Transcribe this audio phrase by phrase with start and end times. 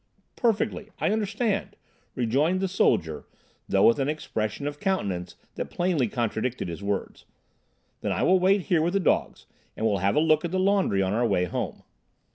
[0.35, 0.89] "Perfectly.
[0.99, 1.75] I understand,"
[2.15, 3.25] rejoined the soldier,
[3.69, 7.25] though with an expression of countenance that plainly contradicted his words.
[7.99, 9.45] "Then I will wait here with the dogs;
[9.77, 11.83] and we'll have a look at the laundry on our way home."